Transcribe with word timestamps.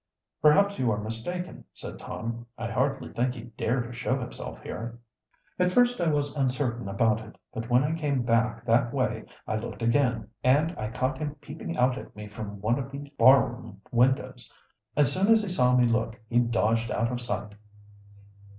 "Perhaps 0.41 0.79
you 0.79 0.89
are 0.89 0.97
mistaken," 0.97 1.63
said 1.73 1.99
Tom. 1.99 2.47
"I 2.57 2.71
hardly 2.71 3.13
think 3.13 3.35
he'd 3.35 3.55
dare 3.55 3.81
to 3.83 3.93
show 3.93 4.17
himself 4.19 4.59
here." 4.63 4.97
"At 5.59 5.71
first 5.71 6.01
I 6.01 6.07
was 6.11 6.35
uncertain 6.35 6.89
about 6.89 7.19
it. 7.19 7.35
But 7.53 7.69
when 7.69 7.83
I 7.83 7.93
came 7.93 8.23
back 8.23 8.65
that 8.65 8.91
way 8.91 9.25
I 9.47 9.57
looked 9.57 9.83
again, 9.83 10.29
and 10.43 10.75
I 10.75 10.89
caught 10.89 11.19
him 11.19 11.35
peeping 11.35 11.77
out 11.77 11.99
at 11.99 12.15
me 12.15 12.25
from 12.27 12.61
one 12.61 12.79
of 12.79 12.89
the 12.89 13.11
bar 13.19 13.45
room 13.47 13.79
windows. 13.91 14.51
As 14.97 15.13
soon 15.13 15.27
as 15.27 15.43
he 15.43 15.49
saw 15.49 15.75
me 15.77 15.85
look 15.85 16.19
he 16.27 16.39
dodged 16.39 16.89
out 16.89 17.11
of 17.11 17.21
sight." 17.21 17.53